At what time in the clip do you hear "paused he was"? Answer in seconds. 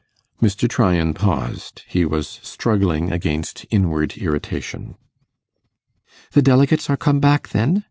1.13-2.39